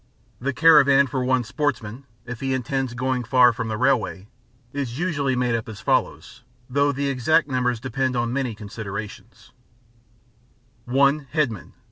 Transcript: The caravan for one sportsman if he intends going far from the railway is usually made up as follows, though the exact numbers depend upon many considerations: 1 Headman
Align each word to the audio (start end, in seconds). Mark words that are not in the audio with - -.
The 0.39 0.51
caravan 0.51 1.05
for 1.05 1.23
one 1.23 1.43
sportsman 1.43 2.07
if 2.25 2.39
he 2.39 2.55
intends 2.55 2.95
going 2.95 3.23
far 3.23 3.53
from 3.53 3.67
the 3.67 3.77
railway 3.77 4.27
is 4.73 4.97
usually 4.97 5.35
made 5.35 5.53
up 5.53 5.69
as 5.69 5.79
follows, 5.79 6.43
though 6.67 6.91
the 6.91 7.07
exact 7.07 7.47
numbers 7.47 7.79
depend 7.79 8.15
upon 8.15 8.33
many 8.33 8.55
considerations: 8.55 9.51
1 10.85 11.27
Headman 11.33 11.73